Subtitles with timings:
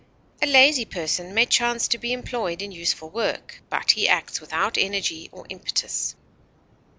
[0.41, 4.75] A lazy person may chance to be employed in useful work, but he acts without
[4.75, 6.15] energy or impetus.